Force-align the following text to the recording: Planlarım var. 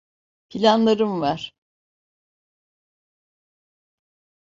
Planlarım 0.49 1.21
var. 1.21 1.53